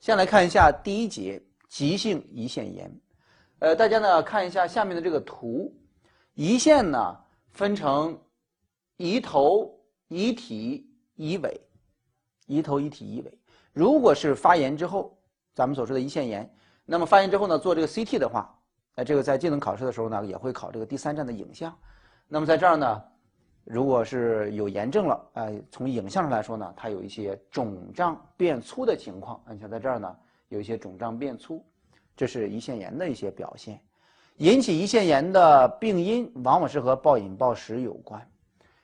[0.00, 2.90] 先来看一下第一节急性胰腺炎。
[3.58, 5.70] 呃，大家呢看一下下面的这个图，
[6.36, 7.14] 胰腺呢
[7.50, 8.18] 分成
[8.96, 9.78] 胰头、
[10.08, 11.60] 胰体、胰尾，
[12.48, 13.38] 胰头、胰体、胰尾。
[13.74, 15.14] 如果是发炎之后，
[15.54, 16.50] 咱们所说的胰腺炎，
[16.86, 18.58] 那么发炎之后呢，做这个 CT 的话，
[18.94, 21.76] 呃，这个在技能考试的时候呢，也会考这个第三站的影像。
[22.26, 23.04] 那么在这儿呢，
[23.64, 29.40] 如果是有炎症了，呃，从影像上来说呢，它有一些肿胀变粗的情况。
[29.50, 30.16] 你像在这儿呢，
[30.48, 31.64] 有一些肿胀变粗，
[32.16, 33.80] 这是胰腺炎的一些表现。
[34.36, 38.20] 引起胰腺炎的病因往往是和暴饮暴食有关，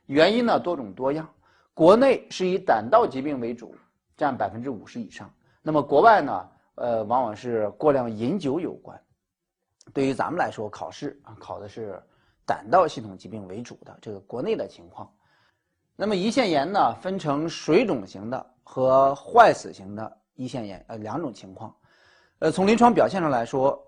[0.07, 1.29] 原因呢多种多样。
[1.75, 3.75] 国内是以胆道疾病为主。
[4.19, 5.31] 占百分之五十以上。
[5.61, 6.49] 那么国外呢？
[6.77, 8.99] 呃，往往是过量饮酒有关。
[9.93, 12.03] 对于咱们来说，考试啊考的是
[12.47, 15.13] 胆道系统疾病为主的这个国内的情况。
[15.97, 21.75] 那么胰腺炎呢，分成水肿型的和坏死型的胰腺炎呃两种情况。
[22.39, 23.83] 呃，从临床表现上来说，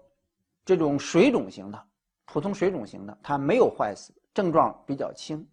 [0.65, 1.83] 这种水肿型的、
[2.25, 5.47] 普通水肿型的，它没有坏死，症状比较轻。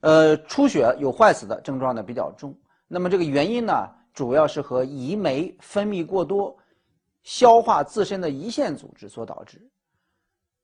[0.00, 2.54] 呃，出血有坏死的症状呢比较重。
[2.86, 3.72] 那么这个原因呢，
[4.12, 6.56] 主要是和胰酶分泌过多，
[7.22, 9.66] 消化自身的胰腺组织所导致。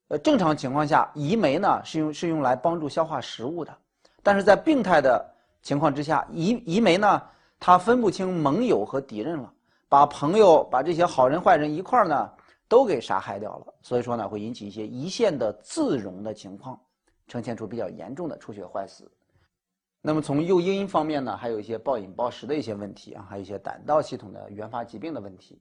[0.09, 3.77] 呃，正常情况下，胰酶呢是用是用来帮助消化食物的，
[4.23, 5.25] 但是在病态的
[5.63, 7.21] 情况之下，胰胰酶呢
[7.59, 9.53] 它分不清盟友和敌人了，
[9.89, 12.31] 把朋友把这些好人坏人一块儿呢
[12.69, 16.81] 都给杀害掉了，所以说呢会引起一些胰腺的自溶的情况，
[17.27, 19.11] 呈现出比较严重的出血坏死。
[20.01, 25.61] 那么从诱因方面呢，还有一些暴饮暴食的一些问题啊，还有一些胆道系统的原发疾病的问题。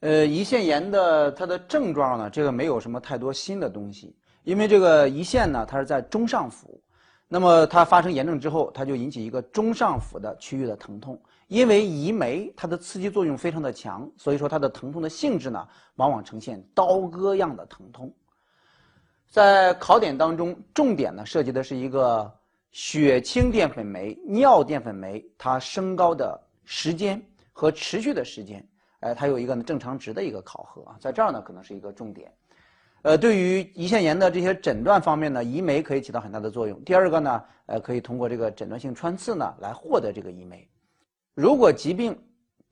[0.00, 6.80] 呃，胰腺炎的它的症状呢，这个没有什么太多新的东西，因为这个胰腺呢，它是在中上腹，
[7.28, 11.20] 那么它发生炎症之后，它就引起一个中上腹的区域的疼痛。
[11.48, 18.12] 因为胰酶它的刺激作用非常的强，所以说它的疼痛的性质呢，往往呈现刀割样的疼痛。
[19.28, 22.32] 在考点当中，重点呢涉及的是一个。
[22.72, 27.20] 血清淀粉酶、尿淀粉酶，它升高的时间
[27.52, 28.64] 和持续的时间，
[29.00, 32.32] 哎，它有一个正常值的一个考核啊，在这儿呢可能是一个重点。
[33.02, 36.82] 呃，对于胰腺炎的这些诊断方面呢，胰酶可以起到很大的作用。
[36.84, 40.68] 第二个呢，呃，可以通过这个诊断性穿刺呢来获得这个胰酶。
[41.34, 42.18] 如果疾病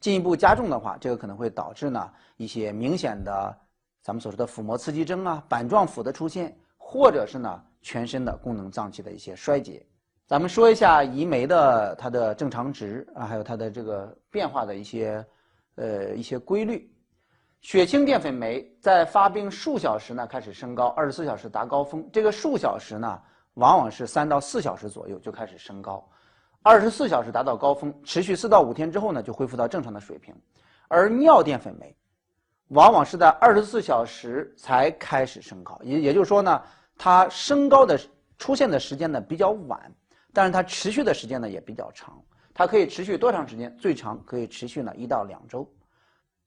[0.00, 3.56] 进一步加重的话，这个可能会导致呢一些明显的
[4.02, 7.62] 咱们所说的腹膜刺激征啊、板状腹的出现，或者是呢。
[7.80, 9.86] 全身的功能脏器的一些衰竭，
[10.26, 15.24] 咱们说一下胰酶的它的正常值啊，还有它的这个变化的一些
[15.78, 16.92] 呃一些规律。
[17.60, 22.08] 血清淀粉酶在发病数小时呢开始升高，二十四小时达高峰。
[22.12, 23.20] 这个数小时呢，
[23.54, 26.06] 往往是三到四小时左右就开始升高，
[26.62, 30.34] 二十四小时达到高峰，持续四到五天之后呢就恢复到正常的水平。
[30.88, 31.96] 而尿淀粉酶，
[32.68, 36.62] 往往是在二十四小时才开始升高，也也就是说呢。
[37.00, 37.96] 它升高的
[38.38, 39.80] 出现的时间呢比较晚，
[40.32, 42.20] 但是它持续的时间呢也比较长。
[42.58, 43.72] 它可以持续多长时间？
[43.78, 45.64] 最长可以持续呢一到两周。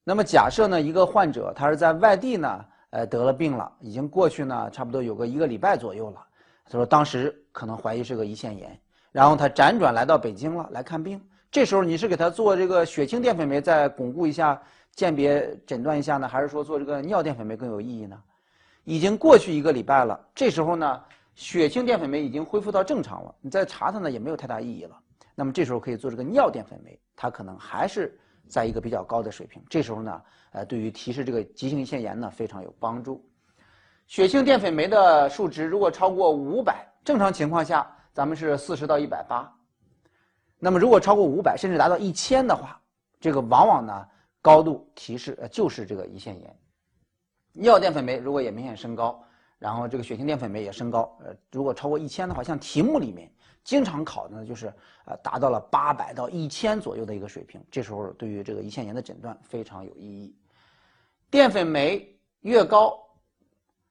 [0.04, 6.22] 那么假设呢一个患者他是在外地呢，呃得了病了，已经过去呢差不多有个一个礼拜左右了。
[6.66, 8.78] 他说当时可能怀疑是个胰腺炎，
[9.14, 11.18] 然后他辗转来到北京了来看病。
[11.50, 14.62] 这时候你是给他做这个血清淀粉酶再巩固一下
[14.94, 18.22] 鉴别诊断一下呢，还是说做这个尿淀粉酶更有意义呢？
[18.84, 21.02] 已经过去一个礼拜了，这时候呢，
[21.36, 24.98] 血清淀粉酶已经恢复到正常了，你再查它呢也没有太大意义了。
[25.36, 29.64] 那么这时候可以做这个尿淀粉酶，它可能还是在一个比较高的水平。
[29.70, 30.22] 这时候呢，
[30.52, 33.24] 呃，对于提示这个急性胰腺炎呢非常有帮助。
[34.08, 39.50] 血清淀粉酶的数值如果超过五百，正常情况下咱们是四十到一百八。
[40.60, 42.80] 那么如果超过五百，甚至达到一千的话，
[43.20, 44.06] 这个往往呢
[44.42, 46.56] 高度提示呃就是这个胰腺炎。
[47.54, 49.24] 尿淀粉酶如果也明显升高，
[49.58, 53.32] 然后这个血清淀粉酶也升高，呃，如果超过一千的话，像题目里面
[53.64, 54.74] 经常考的呢，就是
[55.06, 60.36] 呃达到了八百到一千左右的一个水平，这时候对于这个胰腺炎的诊断非常有意义。
[61.30, 62.08] 淀粉酶
[62.42, 62.98] 越高，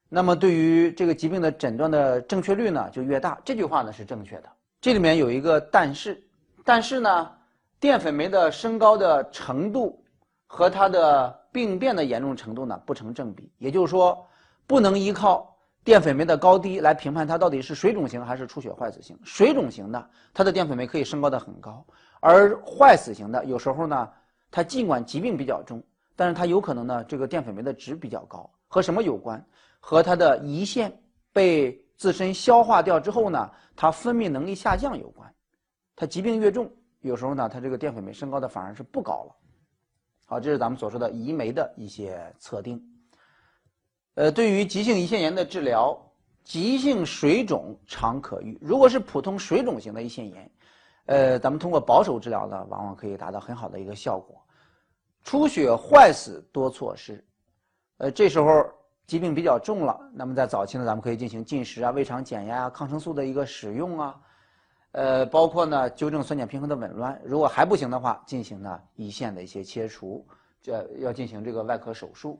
[0.08, 3.40] 那么对于这个疾病的诊断的正确率呢就越大。
[3.44, 4.50] 这句话呢是正确的。
[4.80, 6.22] 这里面有一个但是，
[6.64, 7.32] 但是呢，
[7.78, 10.04] 淀粉酶的升高的程度
[10.46, 11.38] 和它的。
[11.52, 14.24] 病变的严重程度呢不成正比，也就是说，
[14.68, 15.49] 不能依靠
[15.82, 19.18] 淀粉酶的高低来评判它到底是水肿型还是出血坏死型。
[19.24, 21.84] 水肿型的，它的淀粉酶可以升高的很高，
[22.20, 24.08] 而坏死型的，有时候呢，
[24.50, 25.82] 它尽管疾病比较重，
[26.14, 29.42] 但是它有可能呢，这个淀粉酶的值比较高，和什么有关？
[29.80, 30.92] 和它的胰腺
[31.32, 35.32] 被自身消化掉之后呢，它分泌能力下降有关。
[35.96, 39.36] 它疾病越重，有时候呢，它这个淀粉酶升高的反而是不高了。
[40.26, 42.82] 好，这是咱们所说的胰酶的一些测定。
[44.20, 45.98] 呃，对于急性胰腺炎的治疗，
[46.44, 48.58] 急性水肿常可预。
[48.60, 50.50] 如果是普通水肿型的胰腺炎，
[51.06, 54.38] 呃，咱们通过保守治疗呢，往往可以达到很好的一个效果。
[55.24, 57.24] 出血坏死多措施，
[57.96, 58.70] 呃，这时候
[59.06, 64.20] 疾病比较重了，那么在早期呢，咱们可以进行进食啊、胃肠减压啊、抗生素的一个使用啊。
[64.92, 67.18] 呃，包括呢，纠正酸碱平衡的紊乱。
[67.24, 70.28] 如果还不行的话，进行呢胰腺的一些切除，
[70.60, 72.38] 这要进行这个外科手术。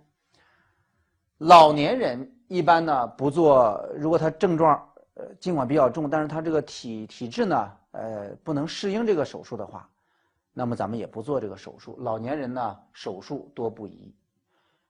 [1.41, 9.89] 老年人一般呢不做，如果他症状呃尽管比较重，但是他这个体体质呢呃不能适应这个手术的话，
[10.53, 11.97] 那么咱们也不做这个手术。
[12.01, 14.15] 老年人呢手术多不宜。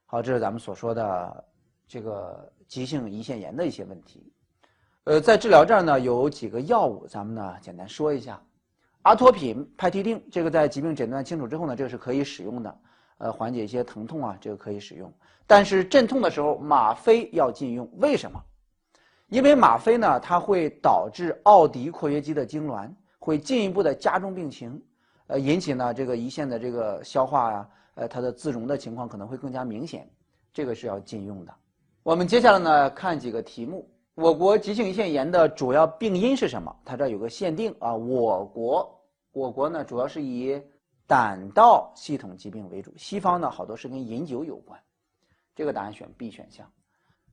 [0.05, 1.45] 好，这是咱们所说的
[1.87, 4.29] 这个急性胰腺炎的一些问题。
[5.05, 8.37] 呃，在治疗这儿呢，有几个药物，咱们呢简单说一下。
[9.03, 12.77] 阿托品、派替啶，这个在疾病诊断清楚之后呢，这个是可以使用的，
[13.21, 15.13] 呃，缓解一些疼痛啊，这个可以使用。
[15.45, 17.87] 但是镇痛的时候，吗啡要禁用。
[17.97, 18.41] 为什么？
[19.27, 22.89] 因为吗啡呢，它会导致奥迪括约肌的痉挛，
[23.19, 24.81] 会进一步的加重病情，
[25.27, 30.09] 呃，引起呢这个胰腺的这个消化呀，呃，它的自溶的情况可能会更加明显，
[30.51, 31.53] 这个是要禁用的。
[32.01, 33.87] 我们接下来呢看几个题目。
[34.15, 36.75] 我国急性胰腺炎的主要病因是什么？
[36.83, 39.01] 它这有个限定啊，我国
[39.31, 40.59] 我国呢主要是以
[41.11, 44.79] 胆道系统疾病为主，西方呢好多是跟饮酒有关，
[45.53, 46.65] 这个答案选 B 选项。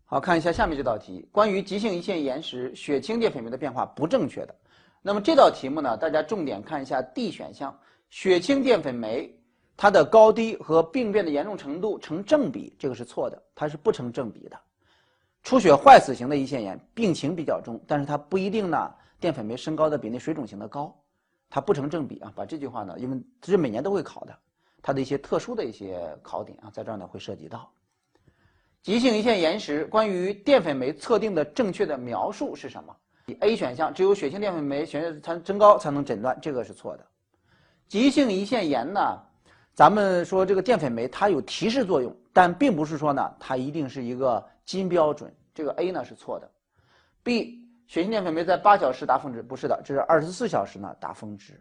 [0.04, 4.54] 好看一下下面这道题，关于急性胰腺炎时血清淀粉酶的变化不正确的。
[5.00, 7.78] 那么这道题目呢，大家重点看一下 D 选项，
[8.10, 9.32] 血清淀粉酶
[9.76, 14.58] 它的高低和病变的严重程度成正比，这个是错的，它是不成正比的。
[15.44, 20.92] 出血坏死型的胰腺炎病情比较重，但是它不一定呢，淀粉酶升高的比那水肿型的高，
[21.50, 22.32] 它不成正比啊。
[22.34, 24.38] 把这句话呢，因为这是每年都会考的，
[24.82, 27.70] 它的一些特殊的一些考点啊，在这儿呢会涉及到。
[28.82, 32.96] 急性胰腺炎时，关于淀粉酶测定的正确的描述是什么
[33.40, 37.04] ？A 选项只有血清淀粉酶血才增高才能诊断，这个是错的。
[37.88, 39.18] 急性胰腺炎呢，
[39.74, 45.34] 咱们说这个淀粉酶它有提示作用，但并不是说呢，它一定是一个金标准。
[45.52, 46.48] 这个 A 呢是错的
[47.22, 51.58] ，B 血清淀粉酶在八小时达峰值不是的，这是二十四小时呢达峰值。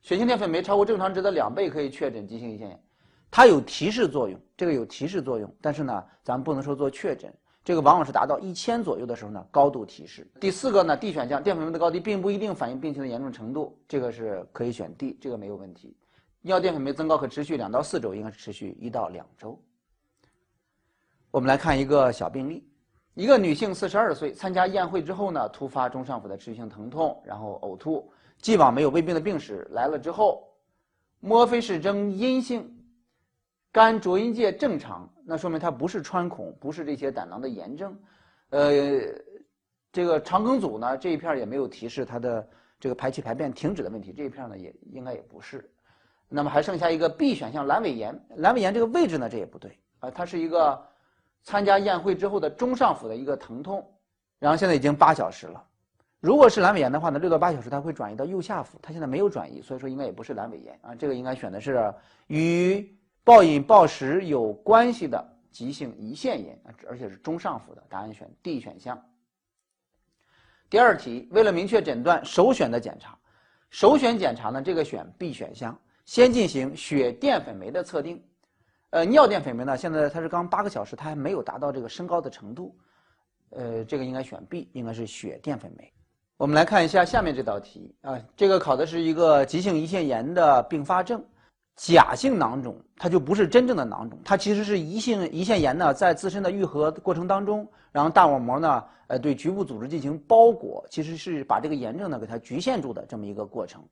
[0.00, 2.82] 血清淀粉酶超过正常值的两倍可以确诊急性胰腺炎，
[3.30, 7.30] 它有提示作用，这个有提示作用，但是呢咱们不能说做确诊，
[7.62, 10.26] 这个往往是达到一千左右的时候呢高度提示。
[10.40, 15.94] 第四个呢 D 选项淀粉酶的高低并不一定反映病情的严重程度，这个是可以选 D，这个没有问题。
[16.40, 19.62] 尿淀粉酶增高可持续两到四周，应该是持续一到两周。
[21.30, 22.66] 我们来看一个小病例。
[23.14, 28.10] 一个女性，四十二岁，参加宴会之后呢，突发中上腹的持续性疼痛，然后呕吐。
[28.38, 30.48] 既往没有胃病的病史，来了之后，
[31.20, 32.74] 莫非是征阴性，
[33.70, 37.94] 肝浊阴界正常，那说明它不是穿孔，不是这些胆囊的炎症。
[38.48, 38.72] 呃，
[39.92, 42.48] 这个肠梗阻呢，这一片也没有提示它的
[42.80, 45.70] 这个排气排便停止的问题，这一片呢也应该也不是。
[46.30, 48.18] 那么还剩下一个 B 选项，阑尾炎。
[48.38, 50.82] 阑尾炎这个位置呢，这也不对啊，它是一个。
[51.42, 53.84] 参加宴会之后的中上腹的一个疼痛，
[54.38, 55.64] 然后现在已经八小时了。
[56.20, 60.94] 如果是阑尾炎的话呢，六到八小时它会转移到右下腹，它现在没有转移，所以说应该也不是阑尾炎啊。
[60.94, 61.92] 这个应该选的是
[62.28, 66.56] 与暴饮暴食有关系的急性胰腺炎，
[66.88, 68.96] 而且是中上腹的，答案选 D 选项。
[70.70, 73.18] 第二题，为了明确诊断，首选的检查，
[73.70, 78.22] 首选检查呢，这个选 B 选项，先进行血淀粉酶的测定。
[78.92, 79.74] 呃，尿淀粉酶呢？
[79.74, 82.76] 现在它是刚八个小时，它还没有达到这个升高的程度。
[83.48, 85.90] 呃，这个应该选 B，应该是血淀粉酶。
[86.36, 91.24] 我们来看一下下面这道题啊，这个考的是一个急性胰腺炎的并发症，
[91.74, 103.82] 假性囊肿，它就不是真正的囊肿，它其实是胰性胰腺炎呢在自身的愈合过程当中，然后大网膜呢，呃，对局部组织进行包裹，其实是把这个炎症呢给它局限住的这么一个过程，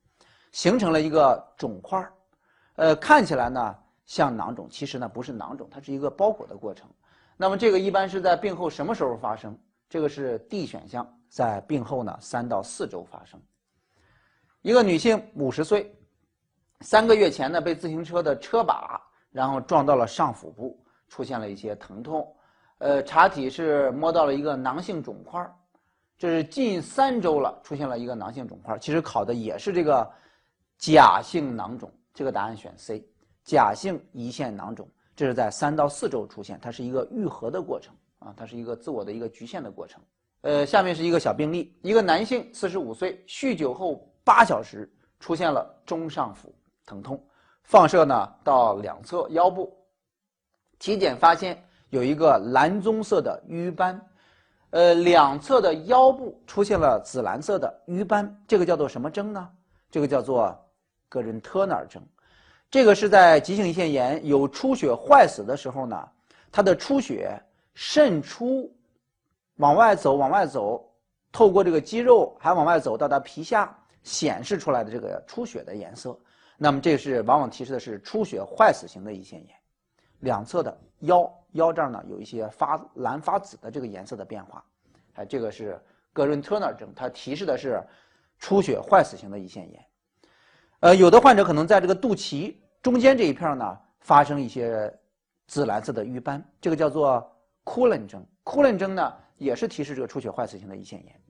[0.51, 2.13] 形成了一个肿块儿，
[2.75, 3.75] 呃，看起来呢。
[4.11, 6.85] 像囊肿，其实呢不是囊肿，它是一个包裹的过程。
[7.37, 9.57] 那么这个一般是在病后什么时候发生？
[9.87, 13.39] 这个是 D 选项，在病后呢三到四周发生。
[14.63, 15.95] 一个女性五十岁，
[16.81, 19.01] 三个月前呢被自行车的车把
[19.31, 20.77] 然后撞到了上腹部，
[21.07, 22.35] 出现了一些疼痛。
[22.79, 25.49] 呃，查体是摸到了一个囊性肿块，
[26.17, 28.77] 这是近三周了出现了一个囊性肿块。
[28.77, 30.05] 其实考的也是这个
[30.77, 33.07] 假性囊肿，这个答案选 C。
[33.43, 40.01] 假性胰腺囊肿，这是在三到四周出现，它是一个愈合的过程啊，它是一个自我的一个局限的过程。
[40.41, 46.53] 呃，下面是一个小病例，一个男性，四十五岁，酗酒后八小时出现了中上腹
[46.85, 47.23] 疼痛，
[47.63, 49.75] 放射呢到两侧腰部，
[50.79, 53.99] 体检发现有一个蓝棕色的瘀斑，
[54.71, 59.49] 呃，两侧的腰部出现了紫蓝色的瘀斑，这个叫做什么征呢？
[59.91, 60.57] 这个叫做
[61.09, 62.01] 格伦特纳尔征。
[62.71, 66.09] 这个是在急性胰腺炎有出血坏死的时候呢，
[66.49, 67.37] 它的出血
[67.73, 68.73] 渗出
[69.57, 70.89] 往外走，往外走，
[71.33, 76.17] 透过这个肌肉还往外走到它皮下显示出来的这个出血的颜色。
[76.57, 79.55] 那么这是往往提示的是出血坏死型的胰腺炎，
[80.19, 84.63] 两侧的腰腰这儿呢有一些发蓝发紫的这个颜色的变化，
[85.15, 85.77] 哎，这个是
[86.13, 87.83] 格伦特纳尔征，它提示的是
[88.39, 89.85] 出血坏死型的胰腺炎。
[90.79, 94.91] 呃，有的患者可能在这个肚脐中间这一片呢发生一些
[95.47, 97.31] 紫蓝色的瘀斑，这个叫做
[97.63, 98.25] 库伦征。
[98.43, 101.21] 库伦征呢也是提示这个出血坏死型的胰腺炎。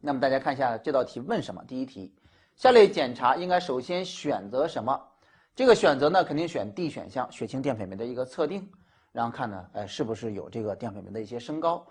[0.00, 1.62] 那么大家看一下这道题问什么？
[1.66, 2.14] 第一题，
[2.56, 4.98] 下列检查应该首先选择什么？
[5.54, 8.66] 这个选择呢肯定选 D 选项，血清淀粉酶的一个测定，
[9.12, 11.86] 然后看呢，哎，是不是有这个淀粉酶的一些升高？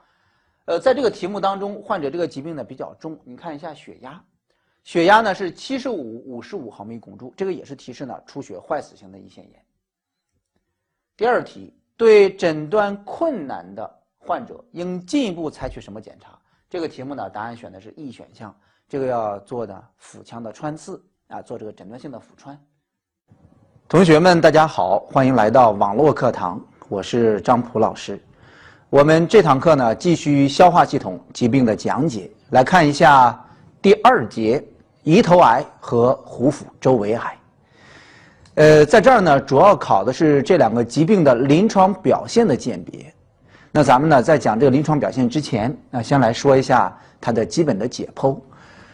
[0.65, 4.23] 呃，在这个题目当中，患者这个疾病呢比较重，你看一下血压。
[4.83, 9.65] 血压呢是七十五五十五毫米汞柱，这个也是提示呢出血坏死型的胰腺炎。
[11.15, 16.37] 第二题，对诊断困难的患者应进一步采取什么检查？
[16.69, 18.53] 这个题目呢答案选的是 E 选项，
[18.89, 22.59] 这个要做的腹腔的穿刺啊，做这个诊断性的腹穿。
[23.87, 26.59] 同学们，大家好，欢迎来到网络课堂，
[26.89, 28.19] 我是张普老师。
[28.89, 33.39] 我们这堂课呢继续消化系统疾病的讲解，来看一下
[33.81, 34.61] 第二节。
[35.03, 37.37] 胰头癌和壶腹周围癌，
[38.55, 43.13] 呃，在这儿呢，主要考的是这两个疾病的临床表现的鉴别。
[43.69, 48.37] 那咱们呢，在讲这个临床表现之前，那先来说一下它的基本的解剖。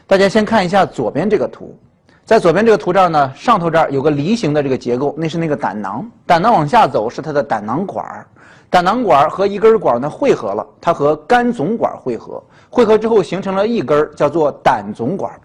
[0.08, 1.78] 大家先看一下左边这个图，
[2.26, 8.26] 在左边这个图这儿呢，上头这儿有个梨形的这个结构，那是那个胆囊，胆囊往下走是它的胆囊管儿，
[8.68, 15.40] 胆囊管儿和一根管呢汇合了，它和肝总管汇合，汇合之后形成了一根叫做胆总管。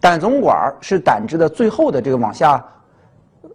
[0.00, 2.64] 胆总管是胆汁的最后的这个往下，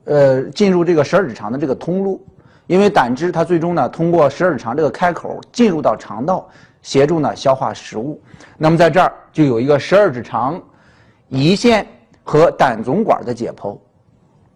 [0.03, 2.23] 呃，进入这个十二指肠的这个通路，
[2.67, 6.47] 因为胆汁它最终呢通过十二指肠这个开口进入到肠道，
[6.83, 8.21] 协助呢消化食物。
[8.57, 10.61] 那么在这儿就有一个十二指肠、
[11.31, 11.85] 胰腺
[12.23, 13.75] 和胆总管的解剖。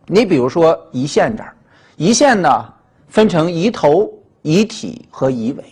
[0.06, 1.54] 你比如说胰腺这儿，
[1.98, 2.74] 胰腺呢
[3.08, 5.64] 分成胰头、胰体和胰尾。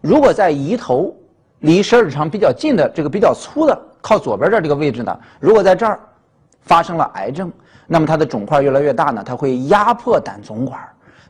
[0.00, 1.12] 如果在胰头
[1.58, 3.76] 离十二指肠比较近的这个比较粗的。
[4.06, 5.98] 靠左边这这个位置呢，如果在这儿
[6.60, 7.50] 发生了癌症，
[7.86, 10.78] 那么它的肿块越来越大呢，它会压迫胆总管，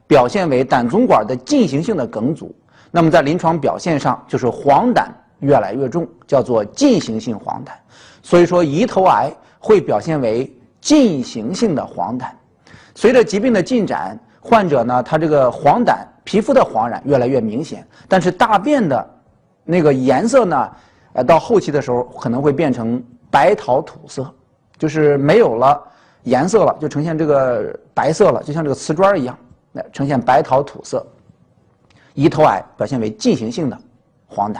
[0.09, 2.52] 表现为胆总管的进行性的梗阻。
[2.90, 5.07] 那么在临床表现上，就是黄疸
[5.38, 7.69] 越来越重，叫做进行性黄疸。
[8.23, 12.25] 所以说，胰头癌会表现为进行性的黄疸。
[12.97, 19.09] 随着疾病的进展，患者呢，他这个黄疸皮肤的黄染越来越明显，但是大便的
[19.62, 20.69] 那个颜色呢？
[21.14, 24.33] 呃，到后期的时候可能会变成白陶土色，
[24.78, 25.83] 就是没有了
[26.25, 29.37] 颜色了，就呈现这个白色了，就像这个瓷砖一样，
[29.73, 31.04] 那呈现白陶土色。
[32.14, 33.76] 胰头癌表现为进行性的
[34.28, 34.59] 黄疸。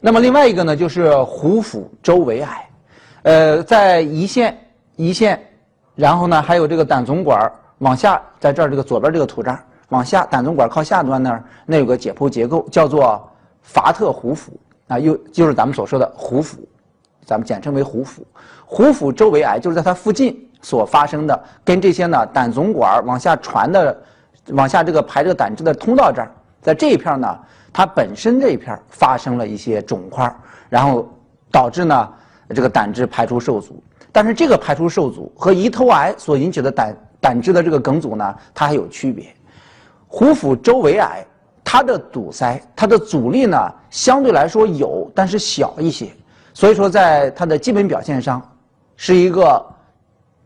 [0.00, 2.70] 那么另外一个呢，就是壶腹周围癌，
[3.22, 4.58] 呃，在胰腺、
[4.96, 5.42] 胰腺，
[5.94, 13.26] 然后呢还有这个胆总管往下，在这儿这个左边这个图这儿往下，胆总管靠下端那儿那有个解剖结构，叫做
[13.62, 14.52] 法特壶腹。
[14.88, 16.66] 啊，又就是咱们所说的壶腹，
[17.24, 18.26] 咱们简称为壶腹。
[18.64, 24.02] 壶腹周围癌就是在它附近所发生的，跟这些呢胆总管往下传的，
[24.48, 26.30] 往下这个排这个胆汁的通道这儿，
[26.62, 27.38] 在这一片呢，
[27.72, 30.34] 它本身这一片发生了一些肿块，
[30.68, 31.08] 然后
[31.50, 32.08] 导致呢
[32.54, 33.82] 这个胆汁排出受阻。
[34.10, 39.26] 但是这个排出受阻和胰头癌所引起的胆胆汁的这个梗阻呢，它还有区别。
[40.06, 41.24] 壶腹周围癌。
[41.70, 43.58] 它的堵塞，它的阻力呢，
[43.90, 46.08] 相对来说有，但是小一些。
[46.54, 48.40] 所以说，在它的基本表现上，
[48.96, 49.62] 是一个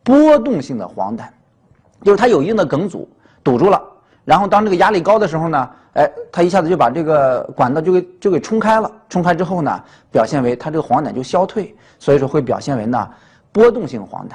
[0.03, 1.23] 波动性的黄疸，
[2.03, 3.09] 就是它有一定的梗阻
[3.45, 3.81] 堵住了。
[4.25, 8.91] 然后当这个压力高的时候呢，哎，它一下子就把这个管道就给就给冲开了。
[9.09, 13.09] 冲开之后呢，表现为它这个黄疸就消退，所以说会表现为呢
[13.53, 14.33] 波动性黄疸。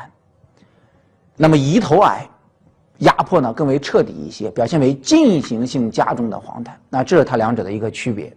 [1.36, 2.26] 那么胰头癌。
[3.00, 6.70] 压迫呢更为彻底一些，表现为进行性加重的黄疸。
[6.90, 8.32] 那这是它两者的一个区别。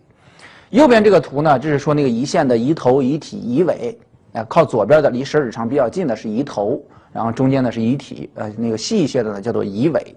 [0.71, 3.99] 右边这个图呢，就是说那个胰腺的胰头、胰体、胰尾。
[4.33, 6.81] 啊，靠左边的离十二指肠比较近的是胰头，
[7.13, 10.15] 然后中间呢是胰体，呃，那个细一些的呢叫做胰尾。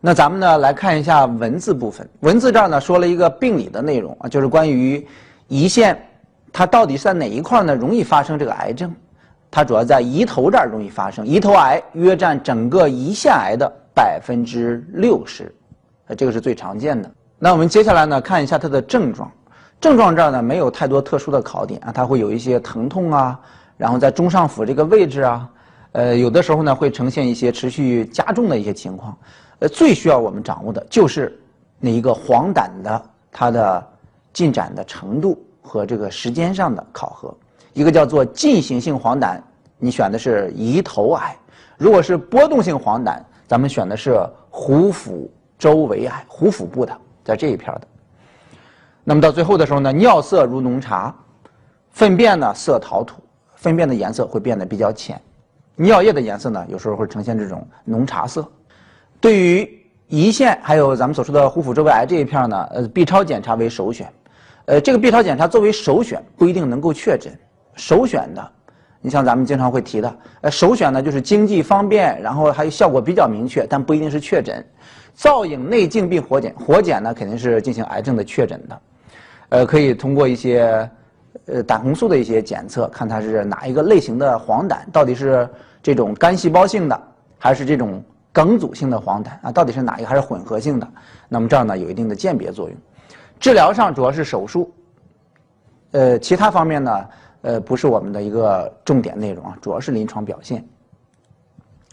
[0.00, 2.08] 那咱们呢来看一下文字部分。
[2.20, 5.04] 文字这儿呢说了一个病理的内容啊，就是关于
[5.48, 6.00] 胰腺
[6.52, 8.94] 它到底是在哪一块呢容易发生这个癌症。
[9.54, 15.54] 它主要在胰头这儿容易发生，胰头癌约占整个胰腺癌的百分之六十，
[16.08, 17.08] 呃，这个是最常见的。
[17.38, 19.30] 那我们接下来呢，看一下它的症状。
[19.80, 23.38] 症状这儿呢，没有太多特殊的考点啊，它会有一些疼痛啊，
[23.76, 25.48] 然后在中上腹这个位置啊，
[25.92, 29.16] 呃，有的时候呢会呈现一些持续加重的一些情况。
[29.60, 31.40] 呃，最需要我们掌握的就是
[31.78, 33.86] 那一个黄疸的它的
[34.32, 37.32] 进展的程度和这个时间上的考核。
[37.74, 39.38] 一个叫做进行性黄疸，
[39.78, 41.36] 你选的是胰头癌；
[41.76, 47.80] 如果是波动性黄疸，咱们选的是壶腹周围癌，壶腹部的，在这一片的。
[49.02, 51.14] 那么到最后的时候呢，尿色如浓茶，
[51.90, 53.20] 粪便呢色陶土，
[53.56, 55.20] 粪便的颜色会变得比较浅，
[55.74, 58.48] 尿液的颜色呢有时候会呈现这种浓茶色。
[59.20, 59.68] 对于
[60.10, 64.08] 胰腺还有咱们所说的壶腹周围癌这一片呢，呃，B 超检查为首选。
[64.66, 67.36] 呃，这个 B 超检查作为首选不一定能够确诊。
[67.74, 68.50] 首选的，
[69.00, 74.64] 你像咱们经常会提的，呃，首选呢就是经济方便，然后还有效果比较明确，但不一定是确诊。
[75.12, 78.80] 造影内镜并活检，活检呢肯定是进行癌症的确诊的，
[79.50, 80.90] 呃，可以通过一些
[81.46, 85.48] 呃胆红素的一些检测，看它是哪一个类型的黄疸，到底是
[85.82, 87.00] 这种肝细胞性的，
[87.38, 88.02] 还是这种
[88.32, 89.52] 梗阻性的黄疸啊？
[89.52, 90.88] 到底是哪一个，还是混合性的？
[91.28, 92.76] 那么这样呢有一定的鉴别作用。
[93.38, 94.74] 治疗上主要是手术，
[95.92, 97.06] 呃，其他方面呢？
[97.44, 100.66] 呃，不是我们的一个重点内容啊，主要是临床表现。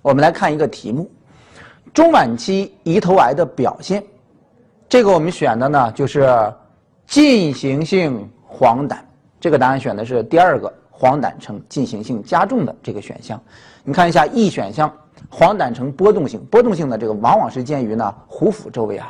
[0.01, 1.11] 我们来看一个题目：
[1.93, 4.01] 中晚期胰头癌的表现。
[4.87, 6.25] 这个我们选的呢，就是
[7.05, 8.95] 进行性黄疸。
[9.41, 13.37] 这个答案选的是第二个，黄疸呈进行性加重的这个选项。
[13.83, 14.89] 你看一下 E 选项，
[15.29, 19.07] 黄疸呈波动性，波动性的这个往往是见于呢壶腹周围癌。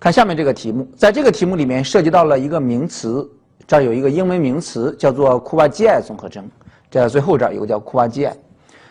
[0.00, 3.30] 看下面这个题目，在这个题目里面涉及到了一个名词。
[3.66, 6.48] 这儿有一个英文名词叫做库巴基埃综合征，
[6.90, 8.36] 在最后这儿有个叫库巴基埃。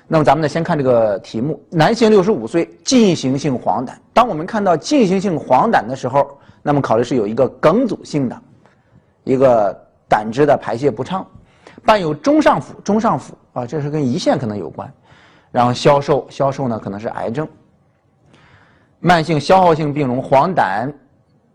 [0.07, 3.91] 那么咱们呢，先看这个题目：男性六十五岁，进行性黄疸。
[4.13, 8.42] 当我们看到进行性黄疸的时候，那么考虑是有一个梗阻性的，
[9.24, 9.75] 一个
[10.07, 11.25] 胆汁的排泄不畅，
[11.83, 14.92] 伴有中上腹，中上腹啊，这是跟胰腺可能有关。
[15.51, 17.48] 然后消瘦，消瘦呢可能是癌症。
[19.00, 20.92] 慢性消耗性病容，黄疸。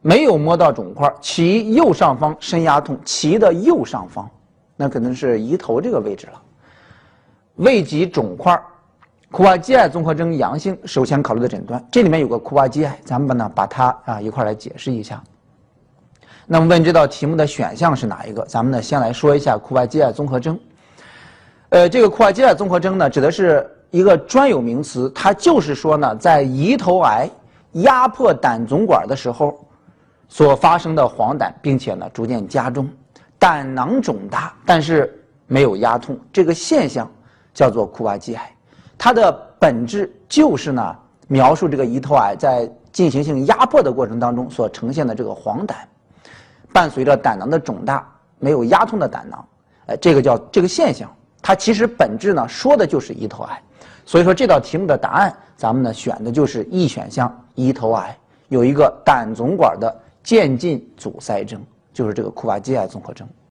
[0.02, 4.28] 没有摸到肿块，其右上方深压痛，其的右上方，
[4.74, 6.40] 那可能是胰头这个位置了。
[7.56, 8.58] 未及肿块，
[9.30, 11.84] 库瓦基埃综合征阳性，首先考虑的诊断。
[11.92, 15.22] 这里面有个库瓦基埃，咱们呢把它啊一块来解释一下。
[16.46, 18.42] 那么问这道题目的选项是哪一个？
[18.46, 20.58] 咱们呢先来说一下库瓦基埃综合征。
[21.68, 27.28] 呃，这个库瓦基埃综合征呢指的是一个专有名词，它就是说呢在胰头癌
[27.72, 29.62] 压迫胆总管的时候。
[30.32, 32.88] 所发生的黄疸，并且呢逐渐加重，
[33.36, 37.10] 胆囊肿大，但是没有压痛，这个现象
[37.52, 38.54] 叫做库瓦基癌，
[38.96, 45.74] 它的本质就是呢描述这个胰头癌在进行性压迫的过程当中所呈现的这个黄疸，
[46.72, 49.44] 伴随着胆囊的肿大，没有压痛的胆囊，
[49.86, 51.12] 呃，这个叫这个现象，
[51.42, 53.60] 它其实本质呢说的就是胰头癌，
[54.06, 58.16] 所以说这道题目的答案，咱们呢选的就是 E 选项，胰头癌
[58.46, 59.92] 有一个胆总管的。
[60.30, 61.60] 渐进阻塞症
[61.92, 63.28] 就是这个库巴基亚综合征。